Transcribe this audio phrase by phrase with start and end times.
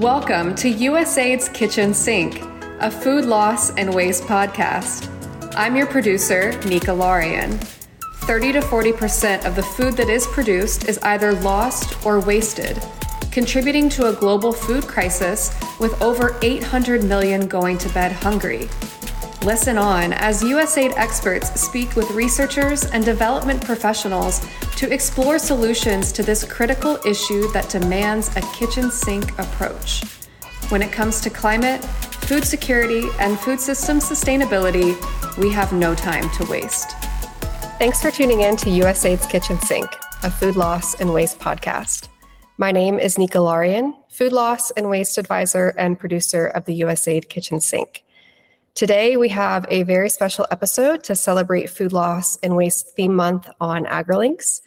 [0.00, 2.40] Welcome to USAID's Kitchen Sink,
[2.80, 5.10] a food loss and waste podcast.
[5.54, 7.58] I'm your producer, Nika Larian.
[8.22, 12.82] 30 to 40% of the food that is produced is either lost or wasted,
[13.30, 18.70] contributing to a global food crisis with over 800 million going to bed hungry.
[19.44, 24.46] Listen on as USAID experts speak with researchers and development professionals
[24.76, 30.04] to explore solutions to this critical issue that demands a kitchen sink approach.
[30.68, 34.94] When it comes to climate, food security, and food system sustainability,
[35.38, 36.90] we have no time to waste.
[37.78, 39.88] Thanks for tuning in to USAID's Kitchen Sink,
[40.22, 42.08] a food loss and waste podcast.
[42.58, 47.30] My name is Nika Larian, food loss and waste advisor and producer of the USAID
[47.30, 48.04] Kitchen Sink.
[48.74, 53.50] Today, we have a very special episode to celebrate Food Loss and Waste Theme Month
[53.60, 54.62] on Agrilinks.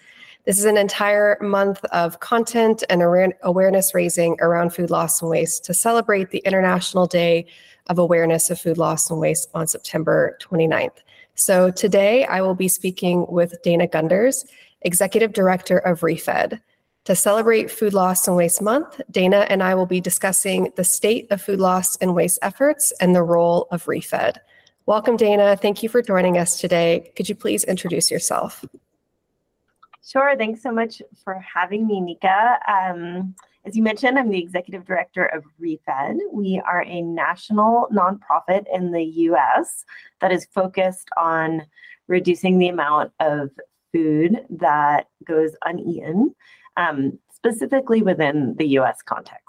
[0.46, 3.02] This is an entire month of content and
[3.44, 7.48] awareness raising around food loss and waste to celebrate the International Day
[7.88, 10.98] of Awareness of Food Loss and Waste on September 29th.
[11.36, 14.46] So today, I will be speaking with Dana Gunders,
[14.82, 16.60] Executive Director of ReFED.
[17.06, 21.30] To celebrate Food Loss and Waste Month, Dana and I will be discussing the state
[21.32, 24.38] of food loss and waste efforts and the role of ReFED.
[24.86, 25.58] Welcome, Dana.
[25.58, 27.12] Thank you for joining us today.
[27.18, 28.64] Could you please introduce yourself?
[30.02, 30.38] Sure.
[30.38, 32.58] Thanks so much for having me, Nika.
[32.70, 36.20] Um, as you mentioned, I'm the executive director of ReFED.
[36.32, 39.84] We are a national nonprofit in the US
[40.22, 41.64] that is focused on
[42.08, 43.50] reducing the amount of
[43.92, 46.34] food that goes uneaten
[46.78, 49.44] um, specifically within the US context.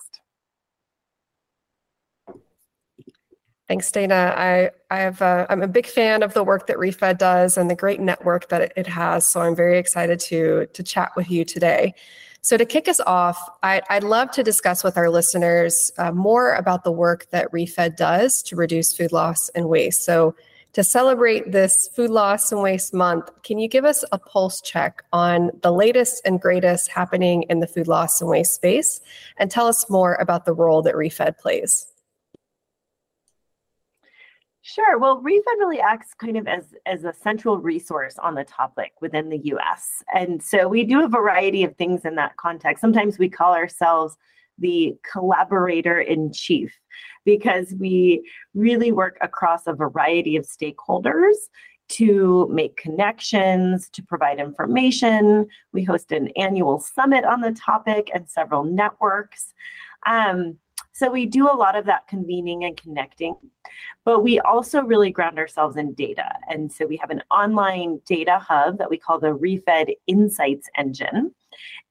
[3.66, 4.34] Thanks, Dana.
[4.36, 7.74] I I've uh, I'm a big fan of the work that ReFED does and the
[7.74, 9.26] great network that it has.
[9.26, 11.94] So I'm very excited to to chat with you today.
[12.42, 16.56] So to kick us off, I, would love to discuss with our listeners uh, more
[16.56, 20.04] about the work that ReFED does to reduce food loss and waste.
[20.04, 20.34] So
[20.74, 25.04] to celebrate this Food Loss and Waste Month, can you give us a pulse check
[25.12, 29.00] on the latest and greatest happening in the food loss and waste space
[29.38, 31.86] and tell us more about the role that ReFED plays?
[34.62, 34.98] Sure.
[34.98, 39.28] Well, ReFED really acts kind of as, as a central resource on the topic within
[39.28, 40.02] the US.
[40.12, 42.80] And so we do a variety of things in that context.
[42.80, 44.16] Sometimes we call ourselves
[44.58, 46.74] the collaborator in chief
[47.24, 51.34] because we really work across a variety of stakeholders
[51.88, 55.46] to make connections, to provide information.
[55.72, 59.52] We host an annual summit on the topic and several networks.
[60.06, 60.58] Um,
[60.92, 63.34] so we do a lot of that convening and connecting,
[64.04, 66.32] but we also really ground ourselves in data.
[66.48, 71.34] And so we have an online data hub that we call the ReFED Insights Engine.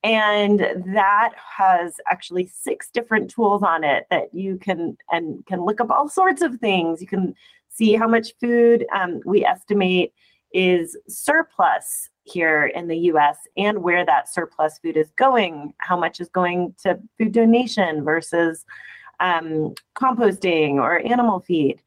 [0.03, 0.59] And
[0.94, 5.90] that has actually six different tools on it that you can and can look up
[5.90, 7.01] all sorts of things.
[7.01, 7.35] You can
[7.69, 10.13] see how much food um, we estimate
[10.53, 16.19] is surplus here in the US and where that surplus food is going, how much
[16.19, 18.66] is going to food donation versus
[19.19, 21.81] um, composting or animal feed.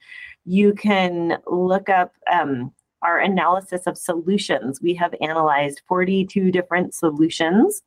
[0.45, 2.73] You can look up um,
[3.07, 4.83] our analysis of solutions.
[4.83, 7.83] We have analyzed 42 different solutions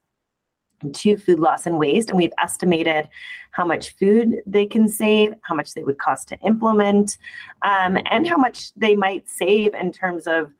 [0.94, 3.09] to food loss and waste, and we've estimated
[3.52, 7.18] how much food they can save, how much they would cost to implement,
[7.63, 10.52] um, and how much they might save in terms of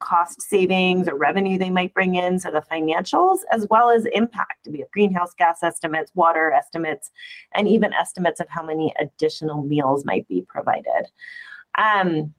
[0.00, 4.68] cost savings or revenue they might bring in, so the financials, as well as impact.
[4.70, 7.10] We have greenhouse gas estimates, water estimates,
[7.54, 11.06] and even estimates of how many additional meals might be provided.
[11.78, 12.34] Um,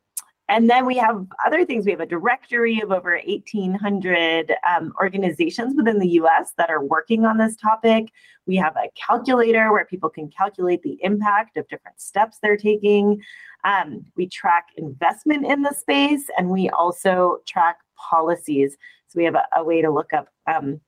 [0.48, 1.86] and then we have other things.
[1.86, 7.26] We have a directory of over 1,800 um, organizations within the US that are working
[7.26, 8.12] on this topic.
[8.46, 13.22] We have a calculator where people can calculate the impact of different steps they're taking.
[13.64, 18.78] Um, we track investment in the space and we also track policies.
[19.08, 20.80] So we have a, a way to look up um,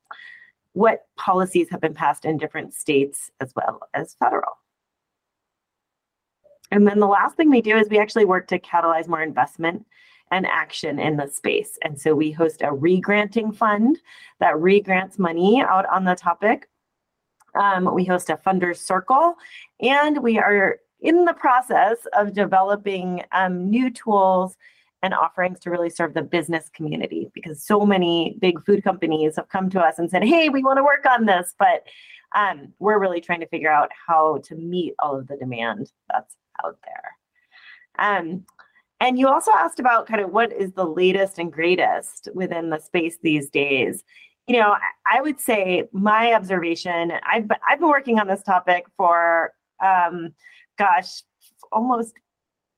[0.73, 4.51] what policies have been passed in different states as well as federal.
[6.71, 9.85] And then the last thing we do is we actually work to catalyze more investment
[10.31, 11.77] and action in the space.
[11.83, 13.99] And so we host a regranting fund
[14.39, 16.67] that regrants money out on the topic.
[17.55, 19.35] Um, we host a funders circle,
[19.81, 24.57] and we are in the process of developing um, new tools
[25.03, 29.47] and offerings to really serve the business community because so many big food companies have
[29.49, 31.87] come to us and said, hey, we want to work on this, but
[32.35, 36.35] um, we're really trying to figure out how to meet all of the demand that's
[36.65, 37.15] out there.
[37.99, 38.45] Um,
[38.99, 42.79] and you also asked about kind of what is the latest and greatest within the
[42.79, 44.03] space these days.
[44.47, 44.75] You know,
[45.11, 49.51] I would say my observation, I've, I've been working on this topic for
[49.83, 50.33] um,
[50.77, 51.21] gosh,
[51.71, 52.13] almost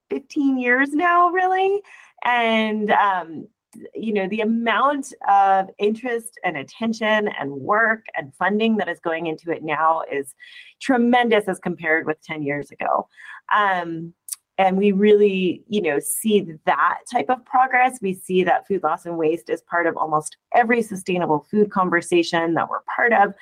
[0.09, 1.81] 15 years now, really.
[2.23, 3.47] And um,
[3.93, 9.27] you know the amount of interest and attention and work and funding that is going
[9.27, 10.33] into it now is
[10.81, 13.07] tremendous as compared with 10 years ago.
[13.55, 14.13] Um,
[14.57, 17.99] and we really you know see that type of progress.
[18.01, 22.55] We see that food loss and waste is part of almost every sustainable food conversation
[22.55, 23.33] that we're part of.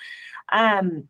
[0.52, 1.08] Um,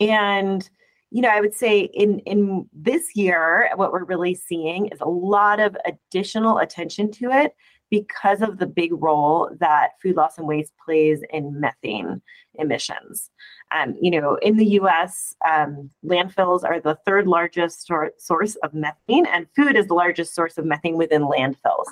[0.00, 0.68] and
[1.10, 5.08] you know i would say in in this year what we're really seeing is a
[5.08, 7.54] lot of additional attention to it
[7.94, 12.20] because of the big role that food loss and waste plays in methane
[12.54, 13.30] emissions.
[13.70, 18.74] Um, you know, in the US, um, landfills are the third largest sor- source of
[18.74, 21.86] methane, and food is the largest source of methane within landfills.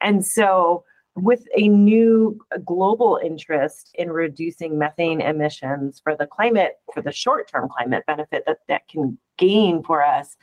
[0.00, 0.82] And so,
[1.14, 7.48] with a new global interest in reducing methane emissions for the climate, for the short
[7.48, 10.36] term climate benefit that that can gain for us,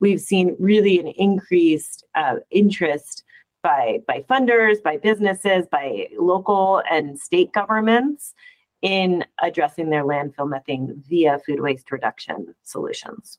[0.00, 3.24] we've seen really an increased uh, interest
[3.64, 8.34] by, by funders, by businesses, by local and state governments
[8.82, 13.38] in addressing their landfill methane via food waste reduction solutions.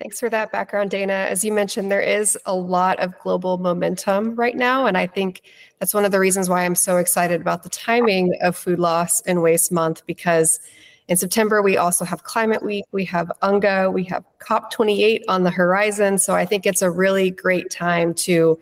[0.00, 1.12] Thanks for that background, Dana.
[1.12, 4.86] As you mentioned, there is a lot of global momentum right now.
[4.86, 5.42] And I think
[5.78, 9.22] that's one of the reasons why I'm so excited about the timing of Food Loss
[9.22, 10.60] and Waste Month because
[11.08, 15.50] in September, we also have Climate Week, we have UNGA, we have COP28 on the
[15.50, 16.18] horizon.
[16.18, 18.58] So I think it's a really great time to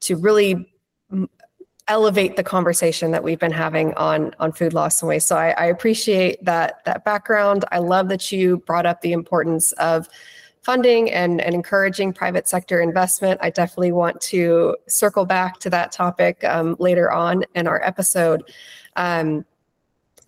[0.00, 0.68] to really
[1.88, 5.26] elevate the conversation that we've been having on on food loss and waste.
[5.26, 7.64] So I, I appreciate that that background.
[7.72, 10.08] I love that you brought up the importance of
[10.62, 13.40] funding and, and encouraging private sector investment.
[13.42, 18.44] I definitely want to circle back to that topic um, later on in our episode.
[18.94, 19.44] Um,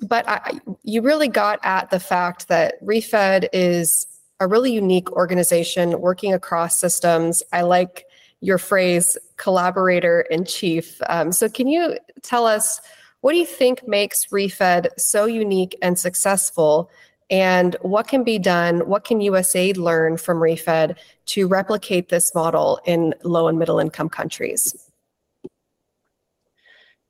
[0.09, 4.07] but I, you really got at the fact that ReFED is
[4.41, 7.43] a really unique organization working across systems.
[7.53, 8.07] I like
[8.41, 11.01] your phrase collaborator in chief.
[11.09, 12.81] Um, so, can you tell us
[13.21, 16.91] what do you think makes ReFED so unique and successful?
[17.31, 18.81] And what can be done?
[18.81, 20.97] What can USAID learn from ReFED
[21.27, 24.84] to replicate this model in low and middle income countries?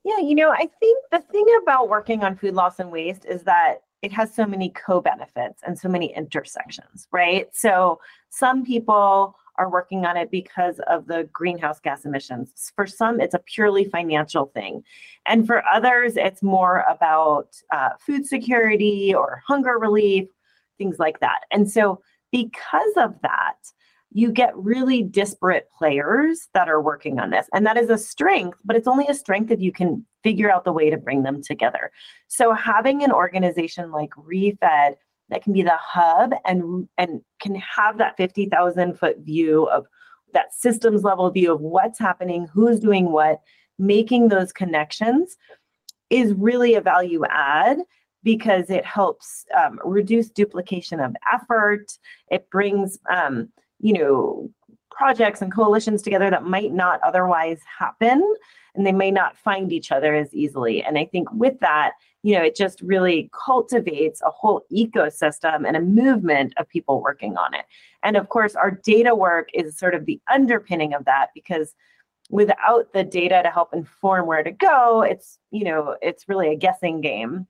[0.04, 3.42] Yeah, you know, I think the thing about working on food loss and waste is
[3.44, 7.48] that it has so many co benefits and so many intersections, right?
[7.52, 12.72] So some people are working on it because of the greenhouse gas emissions.
[12.76, 14.82] For some, it's a purely financial thing.
[15.24, 20.28] And for others, it's more about uh, food security or hunger relief,
[20.76, 21.40] things like that.
[21.50, 23.56] And so, because of that,
[24.16, 27.48] you get really disparate players that are working on this.
[27.52, 30.64] And that is a strength, but it's only a strength if you can figure out
[30.64, 31.90] the way to bring them together.
[32.28, 34.94] So having an organization like ReFED
[35.30, 39.86] that can be the hub and and can have that 50,000 foot view of
[40.32, 43.40] that systems level view of what's happening, who's doing what,
[43.78, 45.36] making those connections
[46.10, 47.78] is really a value add
[48.22, 51.98] because it helps um, reduce duplication of effort.
[52.30, 53.48] It brings um,
[53.80, 54.50] you know,
[54.90, 58.34] projects and coalitions together that might not otherwise happen
[58.74, 60.82] and they may not find each other as easily.
[60.82, 65.76] And I think with that, you know, it just really cultivates a whole ecosystem and
[65.76, 67.66] a movement of people working on it.
[68.02, 71.74] And of course, our data work is sort of the underpinning of that because
[72.30, 76.56] without the data to help inform where to go, it's, you know, it's really a
[76.56, 77.46] guessing game.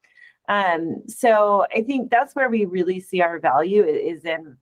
[0.49, 4.57] Um, so I think that's where we really see our value is in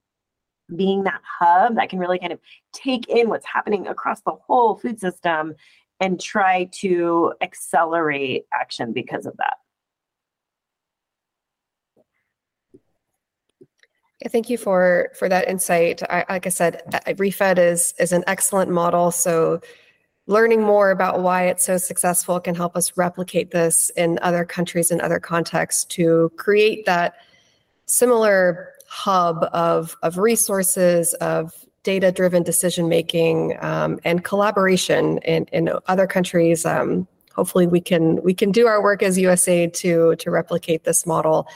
[0.77, 2.41] being that hub that can really kind of
[2.73, 5.55] take in what's happening across the whole food system
[6.01, 9.55] and try to accelerate action because of that.
[14.29, 16.03] thank you for for that insight.
[16.09, 19.11] I, like I said, uh, ReFED is is an excellent model.
[19.11, 19.61] So
[20.27, 24.91] learning more about why it's so successful can help us replicate this in other countries
[24.91, 27.15] and other contexts to create that
[27.87, 31.51] similar hub of, of resources, of
[31.83, 36.67] data driven decision making, um, and collaboration in, in other countries.
[36.67, 41.07] Um, hopefully, we can we can do our work as USAID to to replicate this
[41.07, 41.49] model.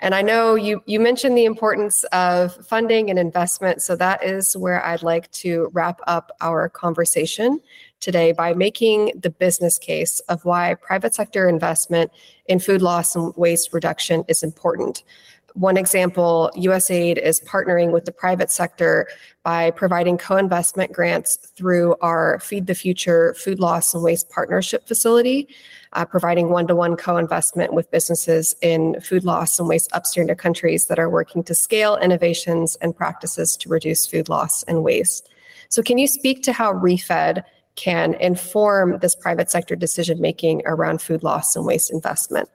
[0.00, 4.56] And I know you you mentioned the importance of funding and investment, so that is
[4.56, 7.60] where I'd like to wrap up our conversation
[8.00, 12.10] today by making the business case of why private sector investment
[12.46, 15.04] in food loss and waste reduction is important.
[15.54, 19.08] One example, USAID is partnering with the private sector
[19.42, 24.86] by providing co investment grants through our Feed the Future Food Loss and Waste Partnership
[24.86, 25.48] Facility,
[25.92, 30.28] uh, providing one to one co investment with businesses in food loss and waste upstream
[30.28, 34.84] to countries that are working to scale innovations and practices to reduce food loss and
[34.84, 35.28] waste.
[35.68, 37.42] So, can you speak to how ReFED
[37.74, 42.48] can inform this private sector decision making around food loss and waste investment?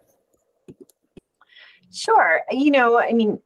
[1.96, 2.42] Sure.
[2.52, 3.40] You know, I mean,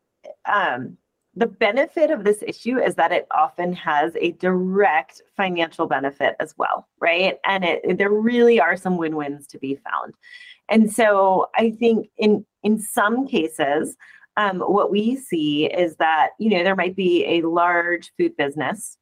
[0.51, 0.97] um,
[1.35, 6.53] the benefit of this issue is that it often has a direct financial benefit as
[6.57, 7.37] well, right?
[7.45, 10.15] And it, there really are some win-wins to be found.
[10.67, 13.95] And so I think in in some cases,
[14.37, 18.97] um, what we see is that you know there might be a large food business,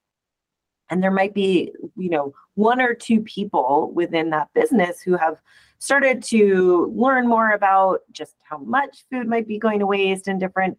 [0.89, 5.41] and there might be you know one or two people within that business who have
[5.79, 10.39] started to learn more about just how much food might be going to waste in
[10.39, 10.77] different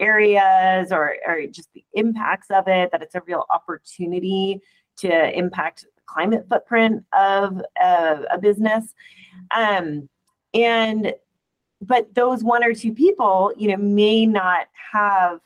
[0.00, 4.60] areas or, or just the impacts of it, that it's a real opportunity
[4.96, 8.92] to impact climate footprint of a, a business.
[9.54, 10.08] Um,
[10.52, 11.14] and
[11.82, 15.40] but those one or two people, you know, may not have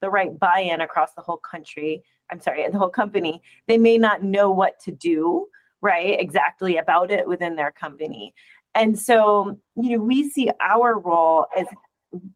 [0.00, 2.02] the right buy-in across the whole country.
[2.30, 3.42] I'm sorry, the whole company.
[3.66, 5.48] They may not know what to do
[5.80, 8.34] right exactly about it within their company
[8.74, 11.66] and so you know we see our role as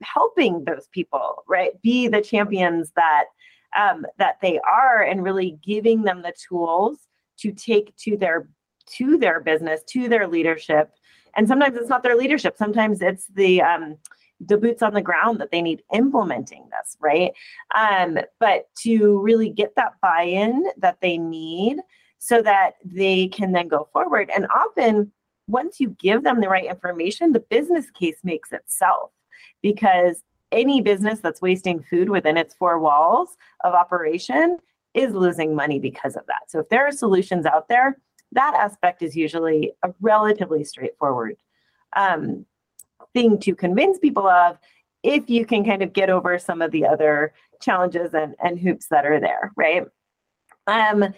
[0.03, 3.25] helping those people right be the champions that
[3.79, 6.99] um, that they are and really giving them the tools
[7.39, 8.49] to take to their
[8.87, 10.91] to their business to their leadership
[11.37, 13.97] and sometimes it's not their leadership sometimes it's the um,
[14.47, 17.33] the boots on the ground that they need implementing this right
[17.75, 21.79] um, but to really get that buy-in that they need
[22.23, 24.31] so that they can then go forward.
[24.33, 25.11] And often,
[25.49, 29.11] once you give them the right information, the business case makes itself
[29.61, 30.23] because
[30.53, 34.59] any business that's wasting food within its four walls of operation
[34.95, 36.43] is losing money because of that.
[36.49, 37.99] So, if there are solutions out there,
[38.31, 41.35] that aspect is usually a relatively straightforward
[41.97, 42.47] um,
[43.15, 44.59] thing to convince people of
[45.03, 48.87] if you can kind of get over some of the other challenges and, and hoops
[48.91, 49.85] that are there, right?
[50.67, 51.13] Um,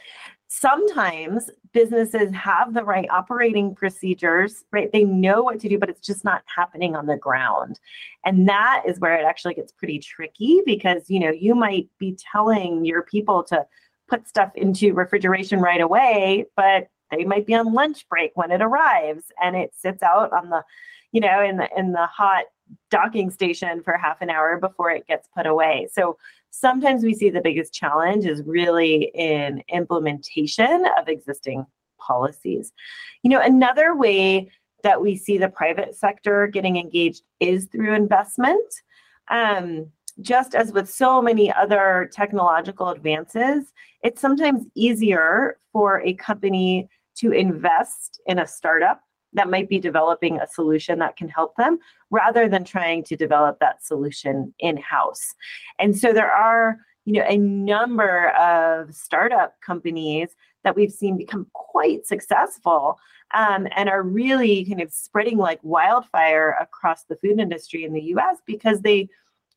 [0.48, 4.90] sometimes businesses have the right operating procedures, right?
[4.92, 7.80] They know what to do, but it's just not happening on the ground.
[8.24, 12.16] And that is where it actually gets pretty tricky because, you know, you might be
[12.32, 13.66] telling your people to
[14.08, 18.62] put stuff into refrigeration right away, but they might be on lunch break when it
[18.62, 20.62] arrives and it sits out on the,
[21.14, 22.44] you know, in the in the hot
[22.90, 25.88] docking station for half an hour before it gets put away.
[25.92, 26.18] So
[26.50, 31.66] sometimes we see the biggest challenge is really in implementation of existing
[32.00, 32.72] policies.
[33.22, 34.50] You know, another way
[34.82, 38.74] that we see the private sector getting engaged is through investment.
[39.28, 39.86] Um,
[40.20, 47.30] just as with so many other technological advances, it's sometimes easier for a company to
[47.30, 49.03] invest in a startup
[49.34, 51.78] that might be developing a solution that can help them
[52.10, 55.34] rather than trying to develop that solution in house.
[55.78, 60.30] And so there are you know a number of startup companies
[60.62, 62.98] that we've seen become quite successful
[63.34, 68.00] um, and are really kind of spreading like wildfire across the food industry in the
[68.00, 69.08] us because they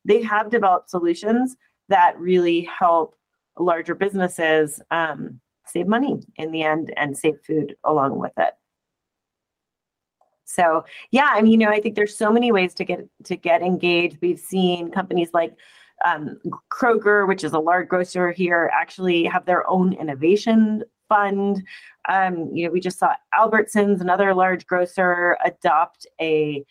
[0.04, 1.56] they have developed solutions
[1.88, 3.14] that really help
[3.58, 8.54] larger businesses um, save money in the end and save food along with it
[10.48, 13.36] so yeah, I mean, you know, I think there's so many ways to get to
[13.36, 14.16] get engaged.
[14.22, 15.54] We've seen companies like
[16.06, 16.40] um,
[16.70, 21.62] Kroger, which is a large grocer here, actually have their own innovation fund.
[22.08, 26.64] Um, you know, we just saw Albertsons, another large grocer, adopt a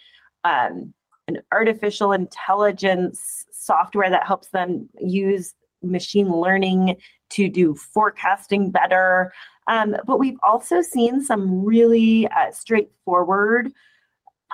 [0.43, 0.91] um,
[1.27, 5.53] an artificial intelligence software that helps them use
[5.83, 6.95] machine learning
[7.29, 9.31] to do forecasting better.
[9.67, 13.71] Um, but we've also seen some really uh, straightforward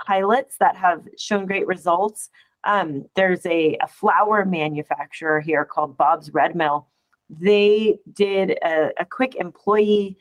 [0.06, 2.30] pilots that have shown great results.
[2.64, 6.88] Um, there's a, a, flour manufacturer here called Bob's Red Mill.
[7.30, 10.18] They did a, a quick employee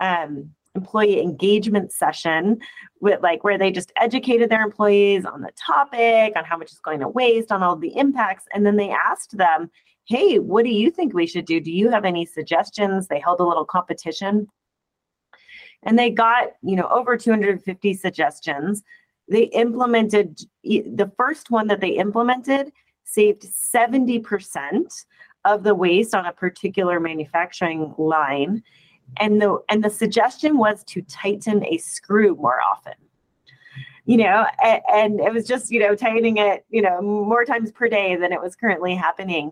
[0.00, 2.58] um, employee engagement session
[3.00, 6.78] with like where they just educated their employees on the topic, on how much is
[6.80, 9.70] going to waste, on all the impacts, and then they asked them,
[10.06, 11.60] hey, what do you think we should do?
[11.60, 13.08] Do you have any suggestions?
[13.08, 14.46] They held a little competition
[15.82, 18.82] and they got, you know, over 250 suggestions.
[19.28, 22.72] They implemented the first one that they implemented
[23.04, 25.04] saved 70%
[25.44, 28.62] of the waste on a particular manufacturing line.
[29.18, 32.94] And the and the suggestion was to tighten a screw more often.
[34.06, 37.72] you know, and, and it was just, you know, tightening it, you know, more times
[37.72, 39.50] per day than it was currently happening.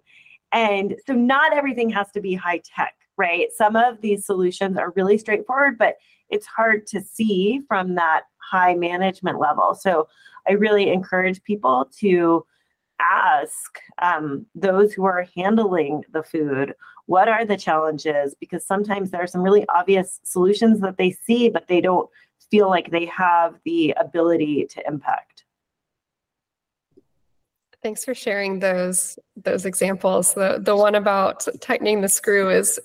[0.53, 3.49] And so not everything has to be high tech, right?
[3.55, 5.97] Some of these solutions are really straightforward, but
[6.31, 9.75] it's hard to see from that high management level.
[9.75, 10.07] So
[10.49, 12.47] I really encourage people to
[13.01, 16.75] ask um, those who are handling the food
[17.07, 18.35] what are the challenges?
[18.41, 22.09] Because sometimes there are some really obvious solutions that they see but they don't
[22.51, 25.45] feel like they have the ability to impact.
[27.83, 30.33] Thanks for sharing those those examples.
[30.33, 32.81] The the one about tightening the screw is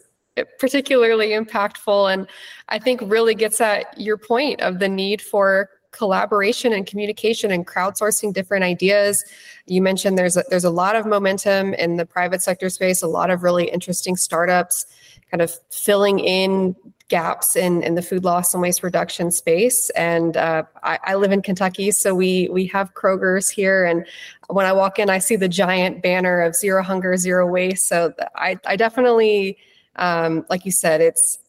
[0.58, 2.26] particularly impactful and
[2.70, 7.66] i think really gets at your point of the need for collaboration and communication and
[7.66, 9.24] crowdsourcing different ideas.
[9.66, 13.08] You mentioned there's a, there's a lot of momentum in the private sector space, a
[13.08, 14.86] lot of really interesting startups
[15.32, 16.76] kind of filling in
[17.10, 19.90] gaps in, in the food loss and waste reduction space.
[19.92, 23.84] And uh, I, I, live in Kentucky, so we we have Kroger's here.
[23.84, 24.06] And
[24.48, 27.88] when I walk in, I see the giant banner of zero hunger, zero waste.
[27.88, 29.58] So I, I definitely,
[29.96, 31.40] um, like you said, it's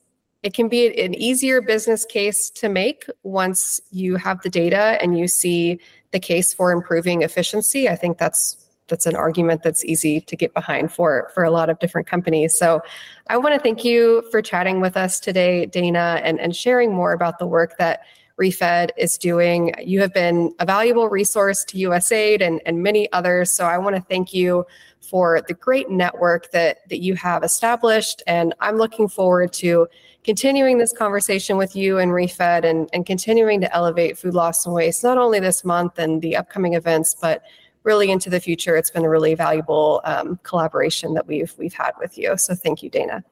[0.42, 5.18] it can be an easier business case to make once you have the data and
[5.18, 5.78] you see
[6.12, 7.88] the case for improving efficiency.
[7.88, 8.56] I think that's
[8.88, 12.58] that's an argument that's easy to get behind for for a lot of different companies.
[12.58, 12.82] So
[13.28, 17.12] I want to thank you for chatting with us today, Dana, and, and sharing more
[17.12, 18.00] about the work that
[18.40, 19.74] ReFED is doing.
[19.78, 23.52] You have been a valuable resource to USAID and, and many others.
[23.52, 24.64] So I want to thank you
[25.00, 28.22] for the great network that, that you have established.
[28.26, 29.88] And I'm looking forward to
[30.24, 34.74] continuing this conversation with you and ReFED and, and continuing to elevate food loss and
[34.74, 37.42] waste, not only this month and the upcoming events, but
[37.84, 38.76] really into the future.
[38.76, 42.36] It's been a really valuable um, collaboration that we've we've had with you.
[42.36, 43.24] So thank you, Dana.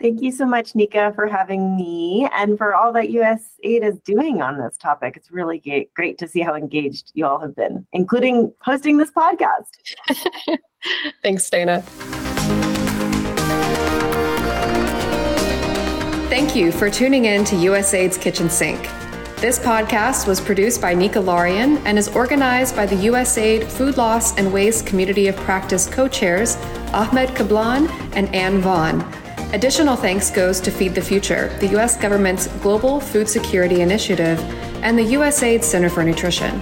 [0.00, 4.42] Thank you so much, Nika, for having me and for all that USAID is doing
[4.42, 5.16] on this topic.
[5.16, 9.68] It's really great to see how engaged you all have been, including hosting this podcast.
[11.22, 11.84] Thanks, Dana.
[16.28, 18.82] Thank you for tuning in to USAID's Kitchen Sink.
[19.40, 24.38] This podcast was produced by Nika Larian and is organized by the USAID Food Loss
[24.38, 26.56] and Waste Community of Practice co chairs
[26.94, 29.02] Ahmed Kablan and Anne Vaughn.
[29.52, 32.00] Additional thanks goes to Feed the Future, the U.S.
[32.00, 34.40] government's global food security initiative,
[34.82, 36.60] and the USAID Center for Nutrition.